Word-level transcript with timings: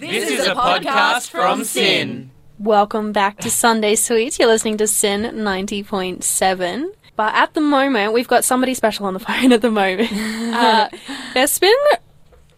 This 0.00 0.30
is 0.30 0.46
a 0.46 0.54
podcast 0.54 1.28
from 1.28 1.62
SYN. 1.62 2.30
Welcome 2.58 3.12
back 3.12 3.36
to 3.40 3.50
Sunday 3.50 3.96
Sweets. 3.96 4.38
You're 4.38 4.48
listening 4.48 4.78
to 4.78 4.86
SYN 4.86 5.24
90.7. 5.24 6.86
But 7.16 7.34
at 7.34 7.52
the 7.52 7.60
moment, 7.60 8.14
we've 8.14 8.26
got 8.26 8.42
somebody 8.42 8.72
special 8.72 9.04
on 9.04 9.12
the 9.12 9.20
phone 9.28 9.52
at 9.52 9.60
the 9.60 9.70
moment. 9.70 10.10
Uh, 10.50 10.88
Bespin, 11.34 11.74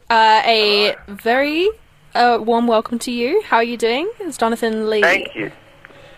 uh, 0.09 0.43
a 0.45 0.95
very 1.09 1.69
uh, 2.15 2.39
warm 2.41 2.69
welcome 2.69 3.01
to 3.01 3.11
you. 3.11 3.43
How 3.45 3.56
are 3.56 3.64
you 3.64 3.77
doing? 3.77 4.09
It's 4.20 4.38
Jonathan 4.38 4.88
Lee. 4.88 5.02
Thank 5.02 5.34
you. 5.34 5.50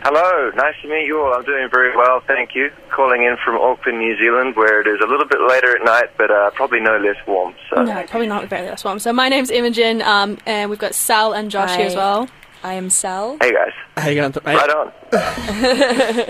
Hello, 0.05 0.51
nice 0.55 0.75
to 0.83 0.89
meet 0.89 1.07
you 1.07 1.19
all. 1.19 1.33
I'm 1.33 1.45
doing 1.45 1.69
very 1.71 1.97
well, 1.97 2.21
thank 2.27 2.55
you. 2.55 2.71
Calling 2.91 3.23
in 3.23 3.39
from 3.43 3.57
Auckland, 3.57 3.99
New 3.99 4.17
Zealand, 4.19 4.55
where 4.55 4.83
it 4.83 4.87
is 4.87 5.01
a 5.03 5.07
little 5.07 5.27
bit 5.27 5.41
later 5.41 5.75
at 5.75 5.83
night, 5.83 6.11
but 6.19 6.31
uh, 6.31 6.51
probably 6.51 6.81
no 6.81 6.99
less 6.99 7.17
warm. 7.27 7.55
So. 7.71 7.83
No, 7.83 8.03
probably 8.03 8.27
not 8.27 8.47
very 8.49 8.69
last 8.69 8.85
one. 8.85 9.01
So 9.01 9.15
my 9.15 9.31
name's 9.31 9.51
Imogen, 9.51 10.03
um, 10.03 10.37
and 10.45 10.69
we've 10.69 10.79
got 10.79 10.95
Sal 10.95 11.33
and 11.33 11.51
Josh 11.51 11.75
here 11.77 11.87
as 11.87 11.95
well. 11.95 12.29
I 12.63 12.75
am 12.75 12.91
Sal. 12.91 13.39
Hey 13.41 13.53
guys, 13.53 13.73
How 13.97 14.09
you 14.11 14.17
going, 14.21 14.35
mate? 14.45 14.57
right 14.57 14.71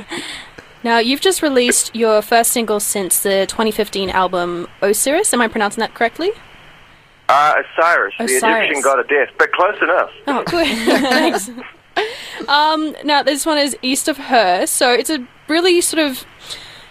on. 0.01 0.05
Now, 0.85 0.99
you've 0.99 1.23
just 1.23 1.41
released 1.41 1.97
your 1.97 2.21
first 2.21 2.53
single 2.53 2.79
since 2.79 3.23
the 3.23 3.47
2015 3.49 4.11
album 4.11 4.69
Osiris. 4.83 5.33
Am 5.33 5.41
I 5.41 5.49
pronouncing 5.49 5.81
that 5.81 5.95
correctly? 5.95 6.31
Uh, 7.27 7.55
Osiris, 7.79 8.13
the 8.19 8.25
Egyptian 8.25 8.83
god 8.83 9.01
of 9.01 9.09
death, 9.09 9.31
but 9.39 9.51
close 9.53 9.81
enough. 9.81 10.11
Oh, 10.27 10.45
good. 10.45 10.67
Thanks. 10.87 11.51
Um, 12.49 12.95
now, 13.05 13.23
this 13.23 13.47
one 13.47 13.59
is 13.59 13.77
East 13.83 14.09
of 14.09 14.17
Her, 14.17 14.67
so 14.67 14.93
it's 14.93 15.11
a 15.11 15.27
really 15.49 15.81
sort 15.81 16.05
of 16.05 16.25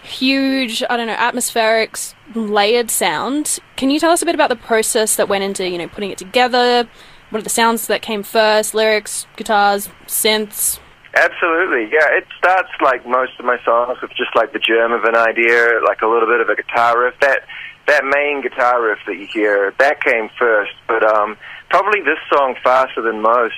huge, 0.02 0.82
I 0.88 0.96
don't 0.96 1.06
know, 1.06 1.14
atmospheric, 1.14 1.96
layered 2.34 2.90
sound. 2.90 3.58
Can 3.76 3.90
you 3.90 3.98
tell 3.98 4.10
us 4.10 4.22
a 4.22 4.26
bit 4.26 4.34
about 4.34 4.50
the 4.50 4.56
process 4.56 5.16
that 5.16 5.28
went 5.28 5.44
into, 5.44 5.68
you 5.68 5.78
know, 5.78 5.88
putting 5.88 6.10
it 6.10 6.18
together? 6.18 6.88
What 7.30 7.40
are 7.40 7.42
the 7.42 7.50
sounds 7.50 7.86
that 7.88 8.02
came 8.02 8.22
first? 8.22 8.74
Lyrics, 8.74 9.26
guitars, 9.36 9.88
synths? 10.06 10.78
Absolutely, 11.16 11.90
yeah. 11.92 12.16
It 12.16 12.26
starts 12.38 12.70
like 12.82 13.06
most 13.06 13.38
of 13.38 13.44
my 13.44 13.58
songs 13.64 13.98
with 14.02 14.10
just 14.16 14.34
like 14.34 14.52
the 14.52 14.58
germ 14.58 14.92
of 14.92 15.04
an 15.04 15.16
idea, 15.16 15.80
like 15.86 16.02
a 16.02 16.06
little 16.06 16.28
bit 16.28 16.40
of 16.40 16.48
a 16.48 16.56
guitar 16.56 17.00
riff. 17.00 17.14
That 17.20 17.42
that 17.86 18.04
main 18.04 18.42
guitar 18.42 18.82
riff 18.82 18.98
that 19.06 19.16
you 19.16 19.26
hear, 19.32 19.74
that 19.78 20.02
came 20.02 20.28
first. 20.38 20.72
But 20.88 21.04
um, 21.04 21.36
probably 21.70 22.00
this 22.00 22.18
song 22.32 22.56
faster 22.64 23.02
than 23.02 23.20
most. 23.20 23.54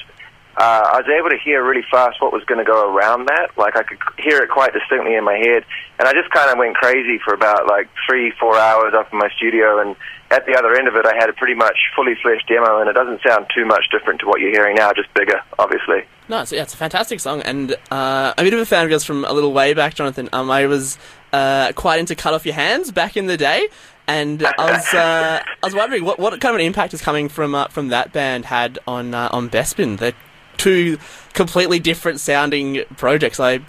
Uh, 0.57 0.97
I 0.97 0.97
was 0.97 1.09
able 1.13 1.29
to 1.29 1.37
hear 1.37 1.63
really 1.63 1.85
fast 1.91 2.17
what 2.23 2.33
was 2.33 2.43
going 2.45 2.59
to 2.59 2.65
go 2.65 2.89
around 2.89 3.27
that. 3.27 3.51
Like 3.59 3.77
I 3.77 3.83
could 3.83 3.99
hear 4.19 4.39
it 4.39 4.49
quite 4.49 4.73
distinctly 4.73 5.15
in 5.15 5.23
my 5.23 5.37
head, 5.37 5.65
and 5.99 6.09
I 6.09 6.13
just 6.13 6.31
kind 6.31 6.51
of 6.51 6.57
went 6.57 6.77
crazy 6.77 7.19
for 7.23 7.35
about 7.35 7.67
like 7.69 7.89
three, 8.09 8.33
four 8.41 8.57
hours 8.57 8.95
up 8.95 9.13
in 9.13 9.19
my 9.19 9.29
studio. 9.37 9.81
And 9.81 9.97
at 10.31 10.47
the 10.47 10.57
other 10.57 10.75
end 10.75 10.89
of 10.89 10.97
it, 10.97 11.05
I 11.05 11.15
had 11.15 11.29
a 11.29 11.35
pretty 11.35 11.55
much 11.55 11.77
fully 11.95 12.15
fleshed 12.23 12.49
demo, 12.49 12.81
and 12.81 12.89
it 12.89 12.95
doesn't 12.95 13.21
sound 13.23 13.47
too 13.55 13.67
much 13.67 13.85
different 13.93 14.21
to 14.21 14.27
what 14.27 14.41
you're 14.41 14.51
hearing 14.51 14.77
now, 14.77 14.93
just 14.95 15.13
bigger, 15.13 15.41
obviously. 15.59 16.09
No, 16.29 16.41
it's, 16.41 16.53
yeah, 16.53 16.63
it's 16.63 16.75
a 16.75 16.79
fantastic 16.79 17.21
song, 17.21 17.43
and 17.43 17.73
uh, 17.91 18.33
I'm 18.37 18.47
a 18.47 18.51
bit 18.51 18.55
of 18.55 18.61
a 18.61 18.67
fan 18.67 18.85
of 18.85 18.91
yours 18.91 19.05
from 19.05 19.27
a 19.27 19.33
little 19.33 19.53
way 19.53 19.75
back, 19.75 19.95
Jonathan. 19.95 20.31
Um, 20.33 20.51
I 20.51 20.67
was 20.67 20.99
uh, 21.35 21.73
quite 21.77 22.01
into 22.01 22.15
"Cut 22.17 22.33
Off 22.33 22.47
Your 22.47 22.55
Hands" 22.55 22.91
back 22.91 23.17
in 23.17 23.27
the 23.27 23.37
day, 23.37 23.69
and 24.07 24.43
I 24.43 24.73
was 24.73 24.95
uh, 24.95 25.43
I 25.45 25.67
was 25.67 25.75
wondering 25.75 26.05
what, 26.05 26.19
what 26.19 26.33
kind 26.41 26.55
of 26.55 26.61
an 26.61 26.67
impact 26.67 26.95
is 26.95 27.03
coming 27.03 27.29
from 27.29 27.55
uh, 27.55 27.69
from 27.69 27.89
that 27.89 28.13
band 28.13 28.47
had 28.47 28.79
on 28.89 29.15
uh, 29.15 29.29
on 29.31 29.51
Bespin. 29.51 29.99
They're 29.99 30.15
two 30.57 30.99
completely 31.33 31.79
different 31.79 32.21
sounding 32.21 32.85
projects. 32.97 33.41
I 33.41 33.61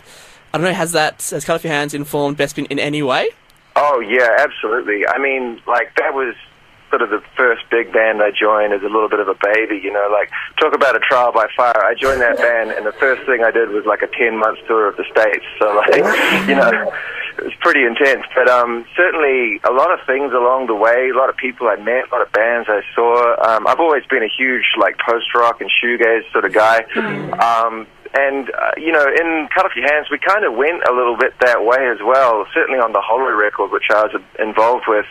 I 0.54 0.58
don't 0.58 0.64
know. 0.64 0.74
Has 0.74 0.94
that 0.94 1.22
has 1.30 1.46
"Cut 1.46 1.56
Off 1.56 1.64
Your 1.64 1.74
Hands" 1.74 1.94
informed 1.94 2.38
Bespin 2.38 2.68
in 2.68 2.80
any 2.80 3.04
way? 3.04 3.30
Oh 3.76 4.00
yeah, 4.00 4.38
absolutely. 4.40 5.08
I 5.08 5.20
mean, 5.20 5.62
like 5.68 5.96
that 5.98 6.14
was 6.14 6.36
sort 6.90 7.02
of 7.02 7.10
the 7.10 7.22
first 7.36 7.64
big 7.70 7.92
band 7.92 8.22
I 8.22 8.32
joined 8.32 8.74
as 8.74 8.82
a 8.82 8.90
little 8.90 9.10
bit 9.10 9.20
of 9.20 9.28
a 9.28 9.36
baby. 9.36 9.80
You 9.84 9.92
know, 9.92 10.08
like 10.12 10.32
talk 10.60 10.74
about 10.74 10.96
a 10.96 11.00
trial 11.00 11.32
by 11.32 11.48
fire. 11.56 11.84
I 11.84 11.94
joined 11.94 12.22
that 12.22 12.38
band, 12.46 12.72
and 12.72 12.86
the 12.86 12.94
first 12.94 13.26
thing 13.26 13.44
I 13.44 13.52
did 13.52 13.70
was 13.70 13.86
like 13.86 14.02
a 14.02 14.08
ten 14.08 14.38
month 14.38 14.60
tour 14.68 14.88
of 14.88 14.96
the 14.98 15.04
states. 15.12 15.46
So 15.60 15.76
like, 15.76 16.48
you 16.48 16.56
know, 16.56 16.92
it 17.38 17.44
was 17.44 17.54
pretty 17.62 17.86
intense. 17.86 18.24
But 18.34 18.50
um, 18.50 18.86
certainly 18.96 19.60
a 19.64 19.72
lot 19.72 19.92
of 19.92 20.06
things 20.06 20.34
along 20.34 20.68
the 20.68 20.76
way. 20.76 21.10
A 21.14 21.18
lot 21.18 21.30
of 21.30 21.38
people 21.38 21.68
I 21.68 21.76
met, 21.76 22.10
a 22.10 22.12
lot 22.12 22.26
of 22.26 22.32
bands 22.32 22.68
I 22.70 22.82
saw. 22.96 23.36
Um, 23.42 23.68
I've 23.68 23.80
always 23.80 24.06
been 24.10 24.24
a 24.24 24.30
huge 24.30 24.66
like 24.80 24.98
post 24.98 25.34
rock 25.36 25.62
and 25.62 25.70
shoegaze 25.70 26.32
sort 26.32 26.46
of 26.46 26.54
guy. 26.54 26.84
Um, 27.38 27.88
and 28.14 28.50
uh, 28.50 28.72
you 28.78 28.92
know, 28.92 29.06
in 29.06 29.48
Cut 29.54 29.66
Off 29.66 29.76
Your 29.76 29.86
Hands, 29.86 30.08
we 30.10 30.18
kind 30.18 30.46
of 30.46 30.56
went 30.56 30.82
a 30.88 30.94
little 30.94 31.18
bit 31.18 31.34
that 31.42 31.64
way 31.64 31.90
as 31.92 32.00
well. 32.04 32.46
Certainly 32.54 32.80
on 32.80 32.92
the 32.92 33.02
Hollow 33.02 33.32
record, 33.32 33.72
which 33.72 33.90
I 33.92 34.04
was 34.04 34.22
involved 34.40 34.86
with. 34.88 35.06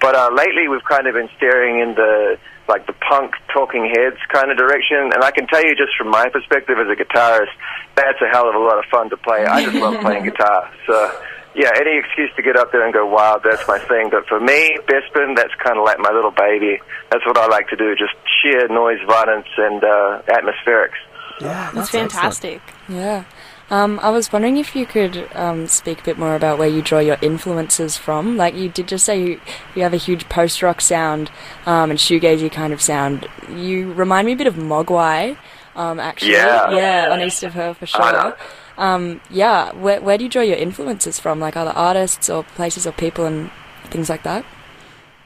But 0.00 0.14
uh, 0.14 0.30
lately, 0.34 0.68
we've 0.68 0.84
kind 0.84 1.06
of 1.06 1.14
been 1.14 1.28
steering 1.36 1.80
in 1.80 1.94
the 1.94 2.38
like 2.68 2.86
the 2.86 2.92
punk 2.92 3.34
Talking 3.52 3.90
Heads 3.90 4.18
kind 4.28 4.50
of 4.50 4.56
direction. 4.56 5.10
And 5.12 5.24
I 5.24 5.30
can 5.30 5.46
tell 5.46 5.62
you, 5.64 5.74
just 5.74 5.96
from 5.98 6.08
my 6.08 6.28
perspective 6.28 6.78
as 6.78 6.86
a 6.86 6.96
guitarist, 6.96 7.52
that's 7.96 8.20
a 8.22 8.28
hell 8.30 8.48
of 8.48 8.54
a 8.54 8.58
lot 8.58 8.78
of 8.78 8.84
fun 8.90 9.10
to 9.10 9.16
play. 9.16 9.44
I 9.44 9.64
just 9.64 9.76
love 9.76 10.00
playing 10.00 10.24
guitar. 10.30 10.70
So. 10.86 11.22
Yeah, 11.54 11.70
any 11.76 11.98
excuse 11.98 12.30
to 12.36 12.42
get 12.42 12.56
up 12.56 12.72
there 12.72 12.84
and 12.84 12.94
go 12.94 13.06
wild, 13.06 13.42
that's 13.44 13.66
my 13.68 13.78
thing. 13.78 14.08
But 14.10 14.26
for 14.26 14.40
me, 14.40 14.78
Bespin, 14.86 15.36
that's 15.36 15.54
kind 15.62 15.78
of 15.78 15.84
like 15.84 15.98
my 15.98 16.10
little 16.10 16.30
baby. 16.30 16.80
That's 17.10 17.24
what 17.26 17.36
I 17.36 17.46
like 17.46 17.68
to 17.68 17.76
do, 17.76 17.94
just 17.94 18.14
sheer 18.40 18.66
noise, 18.68 18.98
violence, 19.06 19.48
and 19.58 19.84
uh, 19.84 20.22
atmospherics. 20.28 20.96
Yeah, 21.40 21.70
that's 21.74 21.90
fantastic. 21.90 22.62
Yeah. 22.88 23.24
Um, 23.70 24.00
I 24.02 24.10
was 24.10 24.30
wondering 24.32 24.58
if 24.58 24.76
you 24.76 24.84
could 24.84 25.28
um, 25.34 25.66
speak 25.66 26.00
a 26.00 26.04
bit 26.04 26.18
more 26.18 26.34
about 26.34 26.58
where 26.58 26.68
you 26.68 26.82
draw 26.82 26.98
your 26.98 27.16
influences 27.22 27.96
from. 27.96 28.36
Like 28.36 28.54
you 28.54 28.68
did 28.68 28.86
just 28.88 29.04
say 29.04 29.18
you, 29.22 29.40
you 29.74 29.82
have 29.82 29.94
a 29.94 29.98
huge 29.98 30.28
post 30.28 30.62
rock 30.62 30.80
sound 30.80 31.30
um, 31.64 31.90
and 31.90 31.98
shoegazy 31.98 32.52
kind 32.52 32.72
of 32.72 32.82
sound. 32.82 33.26
You 33.50 33.92
remind 33.94 34.26
me 34.26 34.32
a 34.32 34.36
bit 34.36 34.46
of 34.46 34.54
Mogwai, 34.56 35.38
um, 35.74 36.00
actually. 36.00 36.32
Yeah. 36.32 36.70
Yeah, 36.70 37.08
on 37.10 37.20
East 37.22 37.42
of 37.44 37.54
Her 37.54 37.72
for 37.72 37.86
I 37.94 38.12
know. 38.12 38.20
sure. 38.20 38.36
Um, 38.78 39.20
yeah, 39.30 39.72
where, 39.72 40.00
where 40.00 40.18
do 40.18 40.24
you 40.24 40.30
draw 40.30 40.42
your 40.42 40.56
influences 40.56 41.18
from? 41.18 41.40
Like 41.40 41.56
other 41.56 41.72
artists 41.72 42.30
or 42.30 42.42
places 42.42 42.86
or 42.86 42.92
people 42.92 43.26
and 43.26 43.50
things 43.84 44.08
like 44.08 44.22
that? 44.22 44.44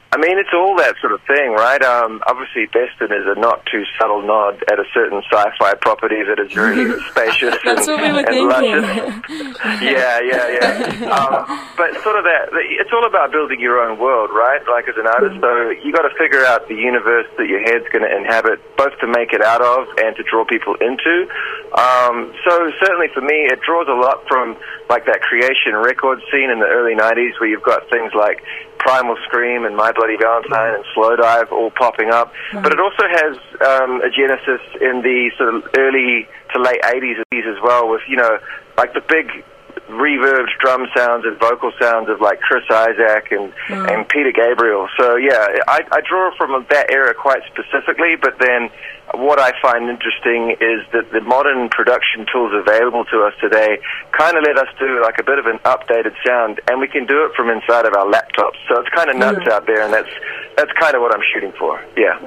I 0.09 0.15
mean, 0.15 0.39
it's 0.39 0.55
all 0.55 0.71
that 0.77 0.95
sort 1.01 1.11
of 1.11 1.19
thing, 1.27 1.51
right? 1.51 1.83
Um, 1.83 2.23
obviously, 2.27 2.67
Bespin 2.71 3.11
is 3.11 3.27
a 3.27 3.35
not 3.39 3.65
too 3.67 3.83
subtle 3.99 4.23
nod 4.23 4.63
at 4.71 4.79
a 4.79 4.87
certain 4.93 5.21
sci-fi 5.27 5.75
property 5.83 6.23
that 6.23 6.39
is 6.39 6.51
very 6.53 6.87
spacious 7.11 7.59
That's 7.65 7.87
and, 7.87 7.99
what 7.99 7.99
we 7.99 8.09
were 8.15 8.23
and 8.23 8.47
luscious. 8.47 9.83
yeah, 9.83 10.23
yeah, 10.23 10.47
yeah. 10.47 11.11
Um, 11.11 11.43
but 11.75 11.91
sort 12.07 12.15
of 12.15 12.23
that, 12.23 12.55
it's 12.55 12.91
all 12.95 13.05
about 13.05 13.35
building 13.35 13.59
your 13.59 13.83
own 13.83 13.99
world, 13.99 14.31
right? 14.31 14.63
Like 14.71 14.87
as 14.87 14.95
an 14.95 15.07
artist, 15.11 15.43
so 15.43 15.75
you 15.83 15.91
got 15.91 16.07
to 16.07 16.15
figure 16.15 16.45
out 16.45 16.71
the 16.71 16.79
universe 16.79 17.27
that 17.35 17.51
your 17.51 17.59
head's 17.67 17.91
going 17.91 18.07
to 18.07 18.11
inhabit, 18.15 18.63
both 18.77 18.95
to 19.03 19.07
make 19.07 19.35
it 19.35 19.43
out 19.43 19.59
of 19.59 19.91
and 19.99 20.15
to 20.15 20.23
draw 20.23 20.47
people 20.47 20.75
into. 20.79 21.27
Um, 21.75 22.31
so 22.47 22.71
certainly 22.79 23.11
for 23.11 23.19
me, 23.19 23.51
it 23.51 23.59
draws 23.59 23.91
a 23.91 23.97
lot 23.99 24.23
from 24.31 24.55
like 24.87 25.03
that 25.05 25.19
creation 25.19 25.75
record 25.75 26.23
scene 26.31 26.47
in 26.47 26.63
the 26.63 26.69
early 26.71 26.95
'90s, 26.95 27.35
where 27.43 27.49
you've 27.51 27.67
got 27.67 27.89
things 27.91 28.15
like 28.15 28.39
Primal 28.87 29.17
Scream 29.25 29.65
and 29.65 29.75
My 29.75 29.91
Bloody 29.91 30.15
Valentine 30.15 30.75
and 30.75 30.85
Slowdive 30.95 31.51
all 31.51 31.71
popping 31.71 32.09
up. 32.09 32.31
But 32.53 32.71
it 32.71 32.79
also 32.79 33.03
has 33.03 33.35
um, 33.59 33.99
a 33.99 34.09
genesis 34.09 34.63
in 34.79 35.03
the 35.03 35.29
sort 35.37 35.53
of 35.53 35.67
early 35.77 36.25
to 36.55 36.61
late 36.61 36.79
80s 36.81 37.19
as 37.51 37.61
well, 37.61 37.89
with, 37.89 37.99
you 38.07 38.15
know, 38.15 38.39
like 38.77 38.93
the 38.93 39.01
big 39.01 39.43
reverbed 39.89 40.49
drum 40.59 40.87
sounds 40.95 41.25
and 41.25 41.39
vocal 41.39 41.71
sounds 41.79 42.09
of 42.09 42.19
like 42.21 42.39
Chris 42.41 42.63
Isaak 42.69 43.31
and, 43.31 43.53
mm. 43.67 43.93
and 43.93 44.07
Peter 44.09 44.31
Gabriel. 44.31 44.87
So 44.99 45.15
yeah, 45.15 45.63
I, 45.67 45.81
I 45.91 46.01
draw 46.07 46.35
from 46.37 46.65
that 46.69 46.91
era 46.91 47.13
quite 47.13 47.41
specifically, 47.47 48.15
but 48.19 48.37
then 48.39 48.69
what 49.15 49.39
I 49.39 49.53
find 49.61 49.89
interesting 49.89 50.57
is 50.59 50.83
that 50.91 51.11
the 51.11 51.21
modern 51.21 51.69
production 51.69 52.25
tools 52.31 52.51
available 52.53 53.05
to 53.05 53.23
us 53.23 53.33
today 53.39 53.79
kind 54.11 54.35
of 54.35 54.43
let 54.43 54.57
us 54.57 54.67
do 54.77 55.01
like 55.01 55.19
a 55.19 55.23
bit 55.23 55.39
of 55.39 55.45
an 55.45 55.59
updated 55.59 56.13
sound, 56.25 56.59
and 56.67 56.79
we 56.79 56.87
can 56.87 57.05
do 57.05 57.25
it 57.25 57.31
from 57.35 57.49
inside 57.49 57.85
of 57.85 57.93
our 57.93 58.05
laptops. 58.05 58.59
So 58.67 58.79
it's 58.81 58.89
kind 58.89 59.09
of 59.09 59.15
nuts 59.15 59.39
mm. 59.39 59.51
out 59.51 59.65
there, 59.65 59.81
and 59.83 59.93
that's 59.93 60.11
that's 60.57 60.71
kind 60.73 60.95
of 60.95 61.01
what 61.01 61.15
I'm 61.15 61.23
shooting 61.33 61.53
for. 61.57 61.83
Yeah. 61.95 62.19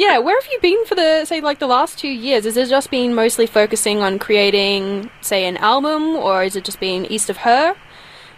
Yeah, 0.00 0.16
where 0.16 0.40
have 0.40 0.50
you 0.50 0.58
been 0.62 0.86
for 0.86 0.94
the 0.94 1.26
say 1.26 1.42
like 1.42 1.58
the 1.58 1.66
last 1.66 1.98
two 1.98 2.08
years? 2.08 2.46
Is 2.46 2.56
it 2.56 2.70
just 2.70 2.90
been 2.90 3.14
mostly 3.14 3.46
focusing 3.46 4.00
on 4.00 4.18
creating, 4.18 5.10
say, 5.20 5.44
an 5.44 5.58
album, 5.58 6.16
or 6.16 6.42
is 6.42 6.56
it 6.56 6.64
just 6.64 6.80
been 6.80 7.04
East 7.12 7.28
of 7.28 7.36
Her? 7.36 7.76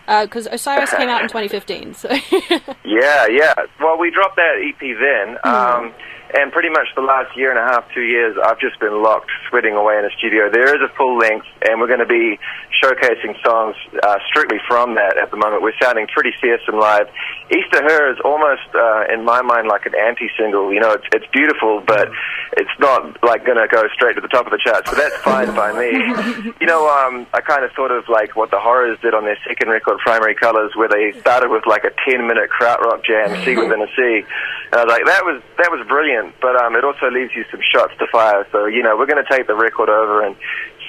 Because 0.06 0.46
Osiris 0.50 0.90
came 0.90 1.08
out 1.08 1.22
in 1.22 1.28
2015, 1.28 1.94
so 1.94 2.08
Yeah, 2.84 3.26
yeah. 3.30 3.54
Well, 3.80 3.98
we 3.98 4.10
dropped 4.10 4.36
that 4.36 4.60
EP 4.60 4.80
then, 4.80 5.38
um, 5.44 5.92
and 6.34 6.50
pretty 6.50 6.70
much 6.70 6.88
the 6.96 7.02
last 7.02 7.36
year 7.36 7.50
and 7.50 7.58
a 7.58 7.62
half, 7.62 7.84
two 7.94 8.02
years, 8.02 8.36
I've 8.42 8.58
just 8.58 8.80
been 8.80 9.02
locked, 9.02 9.30
sweating 9.50 9.74
away 9.74 9.98
in 9.98 10.04
a 10.04 10.10
studio. 10.18 10.50
There 10.50 10.74
is 10.74 10.80
a 10.80 10.92
full 10.96 11.18
length, 11.18 11.46
and 11.68 11.78
we're 11.80 11.88
going 11.88 12.00
to 12.00 12.06
be 12.08 12.38
showcasing 12.82 13.36
songs 13.44 13.76
uh, 14.02 14.16
strictly 14.30 14.58
from 14.66 14.94
that 14.96 15.18
at 15.20 15.30
the 15.30 15.36
moment. 15.36 15.62
We're 15.62 15.76
sounding 15.80 16.06
pretty 16.08 16.32
fearsome 16.40 16.78
live. 16.80 17.06
East 17.54 17.68
of 17.74 17.82
Her 17.84 18.10
is 18.10 18.18
almost, 18.24 18.64
uh, 18.74 19.12
in 19.12 19.24
my 19.24 19.42
mind, 19.42 19.68
like 19.68 19.84
an 19.84 19.92
anti-single. 19.94 20.72
You 20.72 20.80
know, 20.80 20.92
it's 20.92 21.04
it's 21.12 21.26
beautiful, 21.32 21.82
but 21.86 22.08
it's 22.56 22.72
not 22.80 23.22
like 23.22 23.44
going 23.44 23.58
to 23.58 23.68
go 23.68 23.84
straight 23.92 24.14
to 24.14 24.20
the 24.22 24.28
top 24.28 24.46
of 24.46 24.52
the 24.52 24.60
charts. 24.64 24.88
But 24.88 24.96
that's 24.96 25.16
fine 25.18 25.54
by 25.54 25.72
me. 25.76 26.52
You 26.62 26.66
know, 26.66 26.86
um, 26.88 27.26
I 27.34 27.40
kind 27.40 27.64
of 27.64 27.72
thought 27.72 27.90
of 27.90 28.04
like 28.08 28.36
what 28.36 28.50
the 28.50 28.58
Horrors 28.60 28.98
did 29.02 29.14
on 29.14 29.24
their 29.24 29.38
second 29.46 29.68
record, 29.68 29.91
Primary 30.00 30.34
Colors, 30.34 30.72
where 30.76 30.88
they 30.88 31.18
started 31.20 31.50
with 31.50 31.66
like 31.66 31.84
a 31.84 31.90
ten-minute 32.04 32.50
krautrock 32.50 33.04
jam, 33.04 33.32
"Sea 33.44 33.56
Within 33.56 33.82
a 33.82 33.88
Sea," 33.96 34.24
and 34.72 34.80
I 34.80 34.84
was 34.84 34.92
like, 34.92 35.04
that 35.06 35.24
was 35.24 35.42
that 35.58 35.70
was 35.70 35.86
brilliant. 35.88 36.02
brilliant, 36.02 36.34
but 36.40 36.56
um, 36.56 36.76
it 36.76 36.84
also 36.84 37.10
leaves 37.10 37.32
you 37.34 37.44
some 37.50 37.60
shots 37.62 37.94
to 37.98 38.06
fire. 38.10 38.46
So 38.52 38.66
you 38.66 38.82
know, 38.82 38.96
we're 38.96 39.06
going 39.06 39.22
to 39.22 39.30
take 39.30 39.46
the 39.46 39.54
record 39.54 39.88
over 39.88 40.24
and 40.24 40.36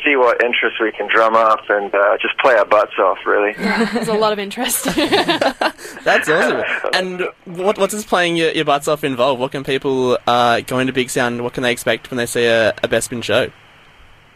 see 0.03 0.15
what 0.15 0.43
interest 0.43 0.75
we 0.81 0.91
can 0.91 1.07
drum 1.07 1.35
up 1.35 1.61
and 1.69 1.93
uh, 1.93 2.17
just 2.21 2.37
play 2.39 2.55
our 2.55 2.65
butts 2.65 2.93
off. 2.99 3.19
Really. 3.25 3.53
There's 3.93 4.07
a 4.07 4.13
lot 4.13 4.33
of 4.33 4.39
interest. 4.39 4.85
That's 4.95 6.29
awesome. 6.29 6.63
And 6.93 7.27
what 7.45 7.77
what 7.77 7.89
does 7.89 8.05
playing 8.05 8.35
your, 8.35 8.51
your 8.51 8.65
butts 8.65 8.87
off 8.87 9.03
involve? 9.03 9.39
What 9.39 9.51
can 9.51 9.63
people 9.63 10.17
uh, 10.27 10.61
going 10.61 10.87
to 10.87 10.93
Big 10.93 11.09
Sound? 11.09 11.43
What 11.43 11.53
can 11.53 11.63
they 11.63 11.71
expect 11.71 12.11
when 12.11 12.17
they 12.17 12.25
see 12.25 12.45
a, 12.45 12.69
a 12.69 12.87
Bespin 12.87 13.23
show? 13.23 13.51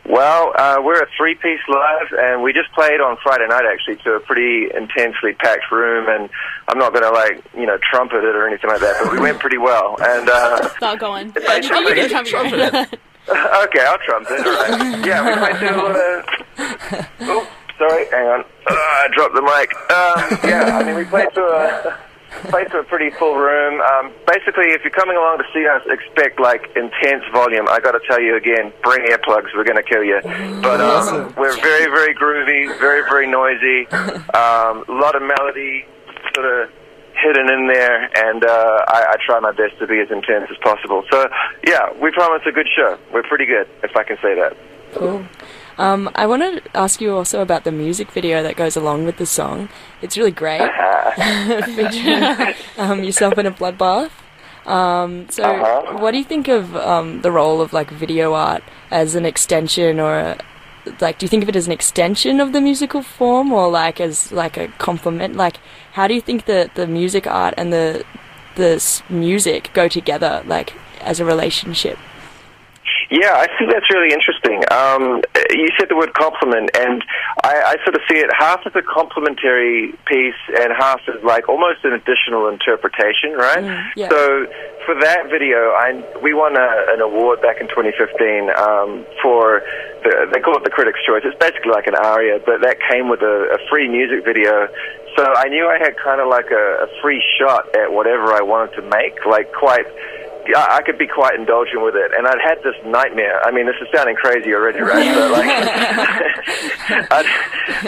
Well, 0.07 0.53
uh, 0.57 0.77
we're 0.81 1.01
a 1.01 1.07
three-piece 1.17 1.59
live, 1.67 2.07
and 2.17 2.41
we 2.41 2.53
just 2.53 2.71
played 2.73 3.01
on 3.01 3.17
Friday 3.21 3.45
night 3.47 3.65
actually 3.69 3.97
to 4.03 4.13
a 4.13 4.19
pretty 4.21 4.67
intensely 4.73 5.33
packed 5.33 5.69
room. 5.71 6.07
And 6.07 6.29
I'm 6.69 6.79
not 6.79 6.93
going 6.93 7.03
to 7.03 7.11
like 7.11 7.43
you 7.53 7.65
know 7.65 7.77
trumpet 7.91 8.23
it 8.23 8.35
or 8.35 8.47
anything 8.47 8.69
like 8.69 8.79
that, 8.79 8.95
but 9.03 9.11
we 9.11 9.19
went 9.19 9.39
pretty 9.39 9.57
well. 9.57 9.97
And 9.99 10.29
uh, 10.29 10.69
Start 10.77 10.99
going. 10.99 11.33
If 11.35 11.43
Yeah, 11.43 11.57
you, 11.79 11.89
you 11.89 11.95
can 11.95 12.09
trumpet 12.09 12.29
trumpet 12.31 12.59
it, 12.59 12.73
it. 12.93 12.99
okay, 13.67 13.85
I'll 13.85 13.97
trumpet. 13.99 14.39
All 14.39 14.77
right. 14.79 15.05
Yeah, 15.05 15.27
we 15.27 15.33
played 15.35 15.59
to. 15.59 15.75
Uh, 15.75 17.03
oh, 17.21 17.51
sorry, 17.77 18.05
hang 18.09 18.27
on. 18.27 18.39
Uh, 18.39 18.45
I 18.71 19.07
dropped 19.13 19.35
the 19.35 19.41
mic. 19.41 19.75
Um, 19.91 20.49
yeah, 20.49 20.77
I 20.77 20.83
mean 20.85 20.95
we 20.95 21.03
played 21.03 21.33
to 21.33 21.41
a. 21.41 22.06
Played 22.49 22.71
to 22.71 22.79
a 22.79 22.83
pretty 22.83 23.09
full 23.17 23.35
room. 23.35 23.81
Um, 23.81 24.13
basically, 24.25 24.71
if 24.71 24.83
you're 24.83 24.91
coming 24.91 25.17
along 25.17 25.39
to 25.39 25.45
see 25.53 25.67
us, 25.67 25.81
expect 25.89 26.39
like 26.39 26.63
intense 26.75 27.23
volume. 27.33 27.67
I 27.69 27.79
got 27.79 27.91
to 27.91 28.01
tell 28.07 28.21
you 28.21 28.35
again, 28.35 28.71
bring 28.83 29.05
earplugs. 29.07 29.53
We're 29.55 29.63
going 29.63 29.77
to 29.77 29.83
kill 29.83 30.03
you. 30.03 30.19
But 30.61 30.81
um, 30.81 31.33
we're 31.37 31.55
very, 31.61 31.85
very 31.85 32.15
groovy, 32.15 32.77
very, 32.79 33.01
very 33.09 33.27
noisy. 33.27 33.87
Um, 34.33 34.85
a 34.87 34.97
lot 34.97 35.15
of 35.15 35.21
melody, 35.21 35.85
sort 36.33 36.45
of 36.45 36.69
hidden 37.17 37.49
in 37.49 37.67
there, 37.67 38.09
and 38.27 38.43
uh, 38.43 38.85
I, 38.87 39.05
I 39.09 39.15
try 39.25 39.39
my 39.39 39.51
best 39.51 39.79
to 39.79 39.87
be 39.87 39.99
as 39.99 40.11
intense 40.11 40.49
as 40.51 40.57
possible. 40.61 41.03
So, 41.11 41.27
yeah, 41.65 41.91
we 41.99 42.11
promise 42.11 42.43
a 42.45 42.51
good 42.51 42.67
show. 42.75 42.97
We're 43.11 43.23
pretty 43.23 43.45
good, 43.45 43.67
if 43.83 43.95
I 43.95 44.03
can 44.03 44.17
say 44.21 44.35
that. 44.35 44.55
Cool. 44.93 45.25
Um, 45.79 46.09
I 46.15 46.25
want 46.25 46.41
to 46.41 46.61
ask 46.75 47.01
you 47.01 47.15
also 47.15 47.41
about 47.41 47.63
the 47.63 47.71
music 47.71 48.11
video 48.11 48.41
that 48.41 48.55
goes 48.55 48.75
along 48.75 49.05
with 49.05 49.17
the 49.17 49.25
song. 49.25 49.69
It's 50.01 50.17
really 50.17 50.31
great, 50.31 50.69
featuring 51.75 52.23
um, 52.77 53.03
yourself 53.03 53.37
in 53.37 53.45
a 53.45 53.51
bloodbath. 53.51 54.11
Um, 54.65 55.27
so, 55.29 55.43
Uh-huh. 55.43 55.97
what 55.97 56.11
do 56.11 56.17
you 56.17 56.23
think 56.23 56.47
of 56.47 56.75
um, 56.75 57.21
the 57.21 57.31
role 57.31 57.61
of 57.61 57.73
like 57.73 57.89
video 57.89 58.33
art 58.33 58.63
as 58.91 59.15
an 59.15 59.25
extension, 59.25 59.99
or 59.99 60.19
a, 60.19 60.37
like, 61.01 61.17
do 61.19 61.23
you 61.25 61.29
think 61.29 61.43
of 61.43 61.49
it 61.49 61.55
as 61.55 61.65
an 61.67 61.71
extension 61.73 62.39
of 62.39 62.51
the 62.53 62.61
musical 62.61 63.01
form, 63.01 63.51
or 63.53 63.69
like 63.69 63.99
as 64.01 64.31
like 64.31 64.57
a 64.57 64.67
complement? 64.77 65.35
Like, 65.35 65.57
how 65.93 66.07
do 66.07 66.13
you 66.13 66.21
think 66.21 66.45
that 66.45 66.75
the 66.75 66.85
music 66.87 67.25
art 67.27 67.53
and 67.57 67.71
the 67.73 68.03
the 68.55 68.81
music 69.09 69.69
go 69.73 69.87
together, 69.87 70.43
like 70.45 70.73
as 71.01 71.19
a 71.19 71.25
relationship? 71.25 71.97
Yeah, 73.09 73.39
I 73.39 73.47
think 73.55 73.71
that's 73.71 73.87
really 73.93 74.11
interesting. 74.11 74.63
Um, 74.67 75.23
you 75.51 75.69
said 75.79 75.87
the 75.87 75.95
word 75.95 76.13
compliment, 76.13 76.71
and 76.75 77.03
I, 77.43 77.75
I 77.79 77.83
sort 77.87 77.95
of 77.95 78.01
see 78.09 78.19
it 78.19 78.27
half 78.37 78.67
as 78.67 78.75
a 78.75 78.83
complimentary 78.83 79.95
piece 80.05 80.41
and 80.59 80.73
half 80.75 80.99
as 81.07 81.23
like 81.23 81.47
almost 81.47 81.85
an 81.85 81.93
additional 81.93 82.49
interpretation, 82.49 83.31
right? 83.31 83.63
Mm, 83.63 83.85
yeah. 83.95 84.09
So 84.09 84.47
for 84.85 84.99
that 84.99 85.31
video, 85.31 85.71
I 85.71 86.03
we 86.21 86.33
won 86.33 86.57
a, 86.57 86.69
an 86.91 86.99
award 86.99 87.41
back 87.41 87.61
in 87.61 87.67
2015 87.71 88.51
um, 88.51 89.07
for 89.23 89.63
the, 90.03 90.27
they 90.33 90.41
call 90.43 90.57
it 90.59 90.63
the 90.67 90.75
Critics' 90.75 90.99
Choice. 91.07 91.23
It's 91.23 91.39
basically 91.39 91.71
like 91.71 91.87
an 91.87 91.95
ARIA, 91.95 92.43
but 92.43 92.59
that 92.61 92.77
came 92.91 93.07
with 93.07 93.21
a, 93.21 93.55
a 93.55 93.59
free 93.71 93.87
music 93.87 94.25
video. 94.25 94.67
So 95.15 95.23
I 95.23 95.47
knew 95.47 95.65
I 95.65 95.79
had 95.79 95.95
kind 95.95 96.19
of 96.19 96.27
like 96.27 96.51
a, 96.51 96.85
a 96.85 97.01
free 97.01 97.23
shot 97.39 97.73
at 97.73 97.91
whatever 97.91 98.35
I 98.35 98.41
wanted 98.43 98.75
to 98.75 98.83
make, 98.83 99.25
like 99.25 99.51
quite 99.53 99.87
yeah, 100.47 100.65
I 100.69 100.81
could 100.81 100.97
be 100.97 101.07
quite 101.07 101.35
indulgent 101.35 101.83
with 101.83 101.95
it. 101.95 102.11
And 102.15 102.27
I'd 102.27 102.39
had 102.39 102.63
this 102.63 102.75
nightmare. 102.85 103.43
I 103.43 103.51
mean, 103.51 103.65
this 103.65 103.75
is 103.81 103.87
sounding 103.93 104.15
crazy 104.15 104.53
already, 104.53 104.79
right? 104.79 105.03
But 105.03 105.31
like, 105.31 105.47
I'd, 107.11 107.27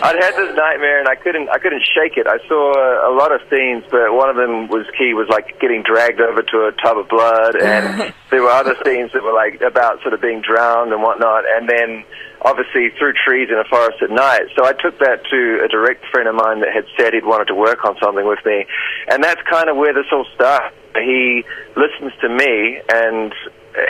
I'd 0.04 0.20
had 0.20 0.36
this 0.36 0.56
nightmare, 0.56 1.00
and 1.00 1.08
I 1.08 1.16
couldn't, 1.16 1.50
I 1.50 1.58
couldn't 1.58 1.84
shake 1.96 2.18
it. 2.18 2.28
I 2.28 2.38
saw 2.48 2.76
a, 2.76 3.12
a 3.12 3.14
lot 3.16 3.32
of 3.32 3.42
scenes, 3.50 3.84
but 3.90 4.12
one 4.14 4.30
of 4.30 4.36
them 4.36 4.68
was 4.68 4.86
key 4.98 5.14
was 5.14 5.28
like 5.30 5.60
getting 5.60 5.84
dragged 5.84 6.20
over 6.20 6.42
to 6.44 6.58
a 6.68 6.72
tub 6.84 6.98
of 6.98 7.08
blood, 7.08 7.56
and 7.56 8.14
there 8.30 8.44
were 8.44 8.52
other 8.52 8.76
scenes 8.84 9.12
that 9.14 9.24
were 9.24 9.34
like 9.34 9.62
about 9.62 10.02
sort 10.02 10.14
of 10.14 10.22
being 10.22 10.42
drowned 10.42 10.92
and 10.92 11.02
whatnot, 11.02 11.46
and 11.48 11.70
then 11.70 12.04
obviously 12.42 12.90
through 12.98 13.14
trees 13.14 13.50
in 13.52 13.58
a 13.58 13.68
forest 13.70 14.02
at 14.02 14.10
night. 14.10 14.48
So 14.56 14.66
I 14.66 14.74
took 14.74 15.00
that 15.00 15.24
to 15.32 15.64
a 15.64 15.68
direct 15.68 16.06
friend 16.12 16.28
of 16.28 16.36
mine 16.36 16.60
that 16.62 16.72
had 16.74 16.86
said 16.98 17.14
he'd 17.14 17.26
wanted 17.26 17.48
to 17.48 17.56
work 17.56 17.86
on 17.86 17.96
something 18.04 18.28
with 18.28 18.40
me, 18.46 18.66
and 19.08 19.24
that's 19.24 19.42
kind 19.50 19.70
of 19.70 19.78
where 19.78 19.94
this 19.94 20.08
all 20.12 20.26
started. 20.36 20.79
He 20.96 21.44
listens 21.76 22.14
to 22.22 22.30
me 22.30 22.82
and 22.90 23.34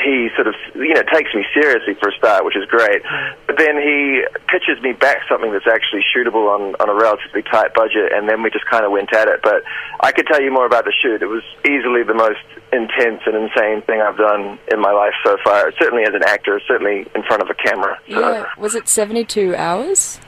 he 0.04 0.30
sort 0.36 0.48
of, 0.48 0.56
you 0.75 0.94
know, 0.94 1.04
takes 1.12 1.34
me 1.34 1.46
seriously 1.54 1.96
for 1.96 2.10
a 2.10 2.16
start, 2.18 2.44
which 2.44 2.56
is 2.56 2.66
great. 2.66 3.01
But 3.48 3.57
then 3.57 3.78
he 3.78 4.24
pitches 4.48 4.81
me 4.84 4.92
back 4.92 5.19
something 5.30 5.51
that's 5.51 5.68
actually 5.68 6.04
shootable 6.13 6.54
on, 6.54 6.75
on 6.80 6.90
a 6.90 6.94
relatively 6.94 7.42
tight 7.44 7.74
budget, 7.74 8.12
and 8.13 8.28
then 8.28 8.44
we 8.44 8.50
just 8.50 8.66
kind 8.66 8.86
of 8.86 8.92
went 8.92 9.13
at 9.13 9.28
it. 9.28 9.40
But 9.42 9.63
I 10.01 10.12
could 10.12 10.28
tell 10.28 10.42
you 10.42 10.51
more 10.51 10.66
about 10.66 10.84
the 10.84 10.94
shoot. 11.01 11.22
It 11.22 11.28
was 11.28 11.44
easily 11.66 12.04
the 12.04 12.13
most 12.13 12.44
intense 12.74 13.22
and 13.25 13.36
insane 13.36 13.81
thing 13.84 14.02
I've 14.02 14.18
done 14.18 14.60
in 14.72 14.81
my 14.81 14.92
life 14.92 15.13
so 15.24 15.38
far. 15.44 15.72
Certainly 15.80 16.04
as 16.04 16.13
an 16.13 16.24
actor, 16.24 16.60
certainly 16.68 17.07
in 17.16 17.24
front 17.24 17.42
of 17.42 17.50
a 17.50 17.56
camera. 17.56 17.98
So. 18.10 18.19
Yeah. 18.19 18.45
Was 18.57 18.75
it 18.75 18.88
seventy-two 18.88 19.56
hours? 19.56 20.19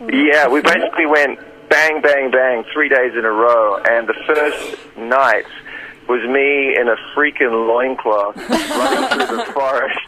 Yeah, 0.00 0.46
we 0.48 0.62
basically 0.62 1.06
went 1.06 1.40
bang, 1.68 2.00
bang, 2.00 2.30
bang, 2.30 2.64
three 2.72 2.88
days 2.88 3.12
in 3.18 3.24
a 3.24 3.30
row, 3.30 3.76
and 3.76 4.06
the 4.06 4.14
first 4.26 4.78
night 4.96 5.44
was 6.08 6.22
me 6.28 6.76
in 6.78 6.88
a 6.88 6.96
freaking 7.14 7.66
loincloth 7.66 8.36
running 8.48 9.08
through 9.10 9.36
the 9.36 9.44
forest 9.52 9.98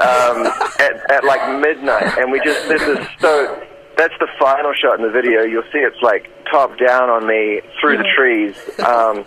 um, 0.00 0.46
at, 0.80 1.10
at 1.10 1.24
like 1.24 1.60
midnight, 1.60 2.18
and 2.18 2.32
we 2.32 2.40
just 2.44 2.68
did 2.68 2.80
this. 2.80 3.06
So 3.20 3.62
that's 3.96 4.14
the 4.20 4.28
final 4.38 4.72
shot 4.72 4.98
in 4.98 5.06
the 5.06 5.12
video. 5.12 5.42
You'll 5.42 5.68
see 5.72 5.78
it's 5.78 6.00
like 6.02 6.30
top 6.50 6.78
down 6.78 7.10
on 7.10 7.26
me 7.26 7.60
through 7.80 7.98
the 7.98 8.08
trees. 8.16 8.56
Um, 8.80 9.24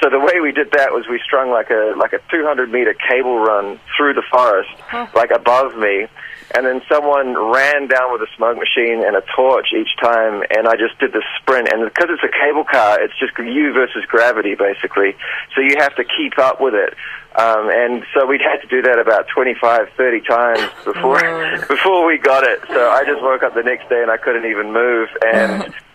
so 0.00 0.10
the 0.10 0.20
way 0.20 0.40
we 0.40 0.52
did 0.52 0.72
that 0.72 0.92
was 0.92 1.06
we 1.08 1.20
strung 1.24 1.50
like 1.50 1.70
a 1.70 1.94
like 1.96 2.12
a 2.12 2.20
200 2.30 2.70
meter 2.70 2.94
cable 2.94 3.38
run 3.38 3.80
through 3.96 4.14
the 4.14 4.24
forest, 4.30 4.70
like 5.14 5.30
above 5.30 5.76
me, 5.76 6.06
and 6.54 6.64
then 6.64 6.80
someone 6.88 7.34
ran 7.34 7.88
down 7.88 8.12
with 8.12 8.22
a 8.22 8.30
smoke 8.36 8.56
machine 8.56 9.02
and 9.04 9.16
a 9.16 9.22
torch 9.34 9.74
each 9.74 9.90
time, 10.00 10.42
and 10.50 10.68
I 10.68 10.76
just 10.76 10.98
did 10.98 11.12
the 11.12 11.22
sprint. 11.40 11.68
And 11.72 11.84
because 11.84 12.08
it's 12.10 12.22
a 12.22 12.30
cable 12.32 12.64
car, 12.64 13.02
it's 13.02 13.18
just 13.18 13.36
you 13.38 13.72
versus 13.72 14.04
gravity, 14.06 14.54
basically. 14.54 15.16
So 15.54 15.60
you 15.60 15.76
have 15.78 15.94
to 15.96 16.04
keep 16.04 16.38
up 16.38 16.60
with 16.60 16.74
it. 16.74 16.94
Um, 17.36 17.68
and 17.68 18.04
so 18.14 18.24
we'd 18.24 18.40
had 18.40 18.62
to 18.62 18.68
do 18.68 18.80
that 18.82 18.98
about 18.98 19.28
25, 19.28 19.90
30 19.96 20.20
times 20.22 20.70
before 20.84 21.20
before 21.68 22.06
we 22.06 22.16
got 22.16 22.44
it. 22.44 22.60
So 22.68 22.90
I 22.90 23.04
just 23.04 23.22
woke 23.22 23.42
up 23.42 23.54
the 23.54 23.62
next 23.62 23.88
day 23.88 24.00
and 24.00 24.10
I 24.10 24.16
couldn't 24.16 24.46
even 24.46 24.72
move. 24.72 25.08
And 25.20 25.74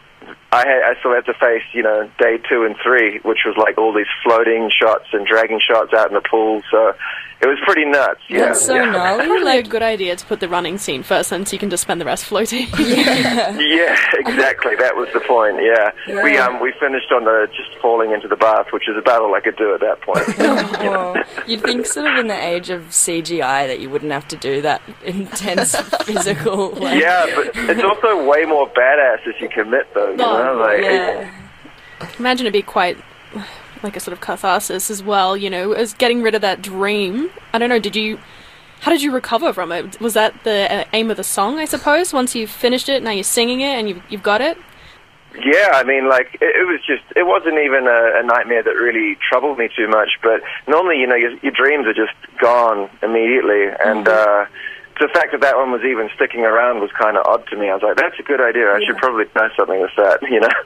I, 0.51 0.67
had, 0.67 0.83
I 0.83 0.99
still 0.99 1.13
had 1.13 1.25
to 1.25 1.33
face, 1.33 1.63
you 1.73 1.83
know, 1.83 2.09
day 2.19 2.37
two 2.49 2.65
and 2.65 2.75
three, 2.83 3.19
which 3.23 3.39
was 3.45 3.55
like 3.57 3.77
all 3.77 3.93
these 3.93 4.11
floating 4.23 4.69
shots 4.69 5.05
and 5.13 5.25
dragging 5.25 5.59
shots 5.59 5.93
out 5.93 6.09
in 6.09 6.13
the 6.13 6.21
pool. 6.29 6.61
So 6.69 6.93
it 7.41 7.47
was 7.47 7.57
pretty 7.65 7.85
nuts. 7.85 8.19
Yeah, 8.29 8.47
That's 8.47 8.65
so 8.65 8.75
yeah. 8.75 8.85
gnarly. 8.91 9.25
Probably 9.25 9.43
Like, 9.43 9.65
a 9.65 9.69
good 9.69 9.81
idea 9.83 10.15
to 10.15 10.25
put 10.25 10.39
the 10.39 10.47
running 10.49 10.77
scene 10.77 11.03
first, 11.03 11.31
and 11.31 11.47
so 11.47 11.53
you 11.53 11.59
can 11.59 11.69
just 11.69 11.81
spend 11.83 11.99
the 11.99 12.05
rest 12.05 12.25
floating. 12.25 12.67
Yeah, 13.71 13.95
exactly. 14.15 14.75
That 14.75 14.95
was 14.95 15.07
the 15.13 15.21
point. 15.21 15.57
Yeah, 15.61 15.91
we 16.23 16.37
um 16.37 16.59
we 16.61 16.73
finished 16.79 17.11
on 17.11 17.23
the 17.23 17.47
just 17.55 17.69
falling 17.81 18.11
into 18.11 18.27
the 18.27 18.35
bath, 18.35 18.67
which 18.71 18.87
is 18.87 18.97
about 18.97 19.21
all 19.21 19.33
I 19.33 19.39
could 19.39 19.55
do 19.55 19.73
at 19.73 19.79
that 19.81 20.01
point. 20.01 20.27
Well, 20.37 21.15
you'd 21.47 21.61
think 21.61 21.85
sort 21.85 22.11
of 22.11 22.17
in 22.19 22.27
the 22.27 22.35
age 22.39 22.69
of 22.69 22.81
CGI 22.89 23.67
that 23.67 23.79
you 23.79 23.89
wouldn't 23.89 24.11
have 24.11 24.27
to 24.29 24.35
do 24.37 24.61
that 24.61 24.81
intense 25.03 25.75
physical. 26.05 26.71
Like, 26.71 26.99
yeah, 27.01 27.25
but 27.35 27.51
it's 27.55 27.83
also 27.83 28.25
way 28.27 28.43
more 28.45 28.67
badass 28.69 29.19
if 29.25 29.41
you 29.41 29.49
commit, 29.49 29.93
though. 29.93 30.11
You 30.11 30.17
know, 30.17 30.57
like 30.59 30.81
yeah. 30.83 31.31
Imagine 32.19 32.47
it'd 32.47 32.53
be 32.53 32.61
quite 32.61 32.97
like 33.83 33.95
a 33.95 33.99
sort 33.99 34.13
of 34.13 34.21
catharsis 34.21 34.89
as 34.89 35.03
well, 35.03 35.35
you 35.35 35.49
know, 35.49 35.73
as 35.73 35.93
getting 35.93 36.21
rid 36.21 36.35
of 36.35 36.41
that 36.41 36.61
dream. 36.61 37.29
I 37.53 37.59
don't 37.59 37.69
know, 37.69 37.79
did 37.79 37.95
you. 37.95 38.19
How 38.81 38.89
did 38.91 39.03
you 39.03 39.11
recover 39.11 39.53
from 39.53 39.71
it? 39.71 40.01
Was 40.01 40.15
that 40.15 40.43
the 40.43 40.71
uh, 40.73 40.85
aim 40.93 41.11
of 41.11 41.17
the 41.17 41.23
song, 41.23 41.59
I 41.59 41.65
suppose? 41.65 42.13
Once 42.13 42.33
you've 42.33 42.49
finished 42.49 42.89
it, 42.89 43.03
now 43.03 43.11
you're 43.11 43.23
singing 43.23 43.61
it 43.61 43.77
and 43.77 43.87
you've, 43.87 44.01
you've 44.09 44.23
got 44.23 44.41
it? 44.41 44.57
Yeah, 45.35 45.69
I 45.73 45.83
mean, 45.83 46.09
like 46.09 46.33
it, 46.41 46.55
it 46.55 46.67
was 46.67 46.81
just 46.85 47.03
it 47.15 47.25
wasn't 47.25 47.59
even 47.63 47.87
a, 47.87 48.19
a 48.19 48.23
nightmare 48.23 48.63
that 48.63 48.75
really 48.75 49.17
troubled 49.21 49.57
me 49.57 49.69
too 49.75 49.87
much. 49.87 50.09
But 50.21 50.41
normally, 50.67 50.99
you 50.99 51.07
know, 51.07 51.15
your, 51.15 51.37
your 51.39 51.53
dreams 51.53 51.87
are 51.87 51.93
just 51.93 52.13
gone 52.41 52.89
immediately, 53.01 53.69
and 53.69 54.07
uh, 54.07 54.45
the 54.99 55.07
fact 55.13 55.31
that 55.31 55.41
that 55.41 55.55
one 55.55 55.71
was 55.71 55.81
even 55.81 56.09
sticking 56.15 56.41
around 56.41 56.81
was 56.81 56.91
kind 56.99 57.17
of 57.17 57.25
odd 57.25 57.47
to 57.47 57.55
me. 57.55 57.69
I 57.69 57.73
was 57.73 57.83
like, 57.83 57.97
that's 57.97 58.19
a 58.19 58.23
good 58.23 58.41
idea. 58.41 58.69
I 58.69 58.83
should 58.85 58.97
probably 58.97 59.25
try 59.25 59.49
something 59.55 59.79
with 59.79 59.95
that, 59.97 60.21
you 60.29 60.39
know. 60.39 60.57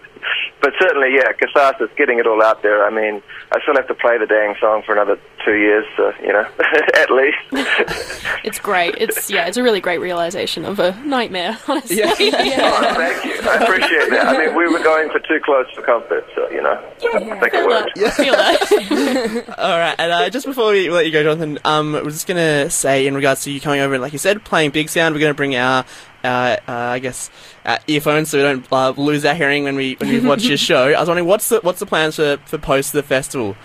But 0.66 0.74
certainly, 0.82 1.14
yeah, 1.14 1.30
catharsis, 1.38 1.94
getting 1.96 2.18
it 2.18 2.26
all 2.26 2.42
out 2.42 2.64
there. 2.64 2.88
I 2.88 2.90
mean, 2.90 3.22
I 3.54 3.62
still 3.62 3.76
have 3.76 3.86
to 3.86 3.94
play 3.94 4.18
the 4.18 4.26
dang 4.26 4.56
song 4.60 4.82
for 4.84 4.98
another 4.98 5.22
two 5.46 5.56
years, 5.56 5.86
so, 5.96 6.12
you 6.22 6.34
know, 6.34 6.46
at 6.96 7.12
least. 7.12 7.38
It's 8.44 8.60
great. 8.60 8.94
It's 9.00 9.28
yeah, 9.32 9.48
it's 9.48 9.58
a 9.58 9.64
really 9.64 9.80
great 9.82 9.98
realization 10.00 10.66
of 10.66 10.78
a 10.80 10.92
nightmare. 11.04 11.58
Honestly, 11.68 11.98
Yeah. 11.98 12.12
Oh, 12.12 12.94
thank 12.96 13.26
you. 13.26 13.50
I 13.50 13.56
appreciate 13.64 14.10
that. 14.12 14.28
I 14.28 14.38
mean, 14.46 14.56
we 14.56 14.68
were 14.68 14.84
going 14.84 15.10
for 15.10 15.20
too 15.20 15.40
close 15.44 15.66
for 15.74 15.82
comfort, 15.82 16.24
so, 16.36 16.48
you 16.52 16.62
know, 16.62 16.74
I 17.16 17.40
think 17.40 17.54
it 17.56 17.66
worked. 17.68 17.98
feel 18.16 18.34
that. 18.34 19.56
All 19.58 19.80
right, 19.80 19.96
and 19.98 20.12
uh, 20.12 20.30
just 20.30 20.46
before 20.46 20.72
we 20.72 20.92
let 20.92 21.08
you 21.08 21.12
go, 21.12 21.24
Jonathan, 21.24 21.58
um, 21.66 21.94
we're 21.94 22.12
just 22.12 22.28
gonna 22.28 22.70
say 22.70 23.08
in 23.08 23.16
regards 23.16 23.44
to 23.46 23.52
you 23.52 23.60
coming 23.60 23.80
over 23.80 23.96
and, 23.96 24.02
like 24.04 24.14
you 24.14 24.20
said, 24.20 24.44
playing 24.44 24.70
big 24.72 24.90
sound. 24.90 25.16
We're 25.16 25.22
gonna 25.22 25.34
bring 25.34 25.56
our, 25.56 25.84
uh, 26.24 26.28
uh, 26.28 26.58
I 26.68 27.00
guess, 27.00 27.32
uh, 27.66 27.80
earphones 27.88 28.30
so 28.30 28.38
we 28.38 28.44
don't 28.44 28.68
uh, 28.72 28.92
lose 28.96 29.26
our 29.26 29.34
hearing 29.34 29.64
when 29.64 29.76
we 29.76 29.96
when 29.96 30.10
we 30.10 30.20
watch 30.20 30.44
your 30.44 30.58
show. 30.58 30.90
I 30.94 31.00
was 31.00 31.08
wondering 31.08 31.28
what's 31.28 31.50
the 31.50 31.62
what's 31.62 31.80
the 31.80 31.88
plans 31.88 32.18
for 32.18 32.38
for 32.46 32.60
post 32.60 32.94
the 32.94 33.02
festival? 33.04 33.56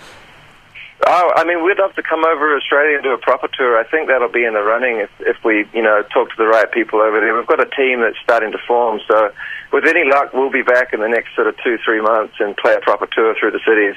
Oh, 1.03 1.31
I 1.35 1.45
mean, 1.45 1.65
we'd 1.65 1.79
love 1.79 1.95
to 1.95 2.03
come 2.03 2.23
over 2.23 2.53
to 2.53 2.61
Australia 2.61 2.95
and 2.95 3.03
do 3.03 3.11
a 3.11 3.17
proper 3.17 3.49
tour. 3.49 3.79
I 3.79 3.83
think 3.89 4.07
that'll 4.07 4.31
be 4.31 4.45
in 4.45 4.53
the 4.53 4.61
running 4.61 4.97
if, 4.97 5.09
if 5.21 5.37
we, 5.43 5.65
you 5.73 5.81
know, 5.81 6.03
talk 6.13 6.29
to 6.29 6.37
the 6.37 6.45
right 6.45 6.71
people 6.71 7.01
over 7.01 7.19
there. 7.19 7.33
We've 7.33 7.47
got 7.47 7.59
a 7.59 7.65
team 7.65 8.01
that's 8.01 8.19
starting 8.21 8.51
to 8.51 8.59
form, 8.67 8.99
so 9.09 9.33
with 9.73 9.85
any 9.85 10.05
luck, 10.05 10.33
we'll 10.33 10.51
be 10.51 10.61
back 10.61 10.93
in 10.93 10.99
the 10.99 11.09
next 11.09 11.33
sort 11.33 11.47
of 11.47 11.55
two, 11.63 11.77
three 11.83 12.01
months 12.01 12.35
and 12.39 12.55
play 12.55 12.75
a 12.75 12.81
proper 12.81 13.07
tour 13.07 13.33
through 13.39 13.51
the 13.51 13.63
cities. 13.65 13.95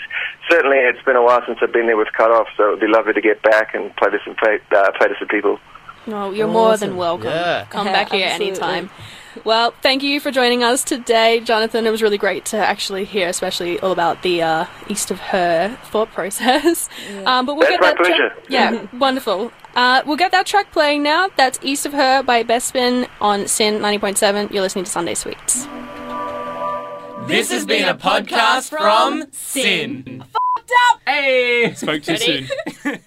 Certainly, 0.49 0.79
it's 0.79 1.03
been 1.05 1.17
a 1.17 1.23
while 1.23 1.43
since 1.45 1.59
I've 1.61 1.73
been 1.73 1.87
there 1.87 1.97
with 1.97 2.13
Cut 2.17 2.31
Off, 2.31 2.49
so 2.57 2.69
it 2.69 2.71
would 2.71 2.81
be 2.81 2.89
lovely 2.89 3.13
to 3.13 3.21
get 3.21 3.43
back 3.43 3.75
and 3.75 3.95
play 3.97 4.09
to 4.09 4.19
some 4.25 4.35
play, 4.37 4.61
uh, 4.73 4.91
play 4.97 5.09
to 5.09 5.15
some 5.19 5.29
people. 5.29 5.59
No, 6.07 6.31
you're 6.33 6.49
more 6.49 6.77
than 6.77 6.97
welcome. 6.97 7.29
Yeah. 7.31 7.67
Come 7.71 7.87
Yeah, 7.87 7.93
back 7.93 8.13
here 8.13 8.27
absolutely. 8.27 8.49
anytime. 8.63 8.91
Well, 9.45 9.73
thank 9.83 10.03
you 10.05 10.21
for 10.21 10.31
joining 10.31 10.63
us 10.63 10.85
today, 10.85 11.41
Jonathan. 11.41 11.87
It 11.87 11.91
was 11.91 12.03
really 12.03 12.19
great 12.19 12.45
to 12.47 12.57
actually 12.57 13.05
hear, 13.05 13.29
especially 13.29 13.81
all 13.81 13.91
about 13.91 14.23
the 14.23 14.43
uh, 14.43 14.67
East 14.89 15.11
of 15.11 15.19
Her 15.19 15.77
thought 15.87 16.13
process. 16.13 16.89
Um, 17.27 17.45
but 17.47 17.57
we'll 17.57 17.67
That's 17.69 17.71
get 17.73 17.81
my 17.81 17.87
that. 17.89 17.97
tra- 17.97 18.07
pleasure. 18.07 18.35
yeah, 18.49 18.87
wonderful. 18.99 19.51
Uh, 19.75 20.03
we'll 20.07 20.17
get 20.17 20.31
that 20.31 20.47
track 20.47 20.71
playing 20.71 21.03
now. 21.03 21.29
That's 21.37 21.59
East 21.63 21.85
of 21.85 21.93
Her 21.95 22.23
by 22.23 22.45
Bespin 22.45 23.09
on 23.21 23.49
SYN 23.49 23.81
90.7. 23.81 24.53
You're 24.53 24.63
listening 24.63 24.85
to 24.85 24.91
Sunday 24.91 25.15
Sweets. 25.15 25.67
This 27.27 27.51
has 27.51 27.65
been 27.67 27.89
a 27.89 27.95
podcast 27.97 28.69
from 28.69 29.25
SYN. 29.33 30.21
Fucked 30.21 30.73
up! 30.93 31.01
Hey! 31.07 31.73
Spoke 31.75 32.03
too 32.03 32.17
soon. 32.19 32.47